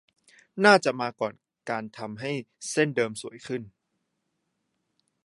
[0.65, 1.33] น่าจะมาก่อน
[1.69, 2.31] การทำให้
[2.71, 3.61] เส้นเดิมสวยขึ้น